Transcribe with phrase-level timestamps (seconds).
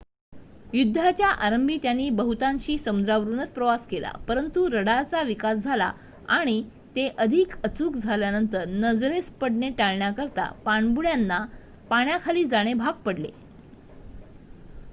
[0.73, 5.91] युद्धाच्या आरंभी त्यांनी बहुतांशी समुद्रावरुनच प्रवास केला परंतु रडारचा विकास झाला
[6.29, 6.61] आणि
[6.95, 11.45] ते अधिक अचूक झाल्यानंतर नजरेस पडणे टाळण्याकरिता पाणबुड्यांना
[11.89, 13.29] पाण्याखाली जाणे भाग पडले